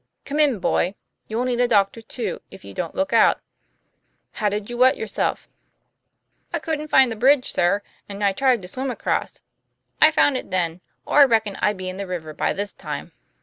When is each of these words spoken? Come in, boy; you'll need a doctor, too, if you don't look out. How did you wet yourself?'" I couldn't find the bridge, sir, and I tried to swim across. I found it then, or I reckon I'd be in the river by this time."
Come 0.25 0.39
in, 0.39 0.57
boy; 0.57 0.95
you'll 1.27 1.43
need 1.43 1.59
a 1.59 1.67
doctor, 1.67 2.01
too, 2.01 2.41
if 2.49 2.65
you 2.65 2.73
don't 2.73 2.95
look 2.95 3.13
out. 3.13 3.39
How 4.31 4.49
did 4.49 4.67
you 4.67 4.75
wet 4.75 4.97
yourself?'" 4.97 5.47
I 6.55 6.57
couldn't 6.57 6.87
find 6.87 7.11
the 7.11 7.15
bridge, 7.15 7.51
sir, 7.51 7.83
and 8.09 8.23
I 8.23 8.31
tried 8.31 8.63
to 8.63 8.67
swim 8.67 8.89
across. 8.89 9.43
I 10.01 10.09
found 10.09 10.37
it 10.37 10.49
then, 10.49 10.81
or 11.05 11.19
I 11.19 11.25
reckon 11.25 11.55
I'd 11.57 11.77
be 11.77 11.87
in 11.87 11.97
the 11.97 12.07
river 12.07 12.33
by 12.33 12.51
this 12.51 12.73
time." 12.73 13.11